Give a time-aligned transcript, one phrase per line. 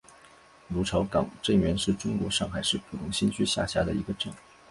[0.69, 4.33] 芦潮港镇原是中国上海市浦东新区下辖的一个镇。